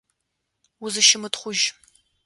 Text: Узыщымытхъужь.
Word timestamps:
Узыщымытхъужь. 0.83 1.65